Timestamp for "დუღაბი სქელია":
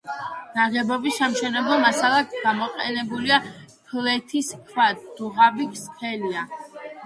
5.23-6.51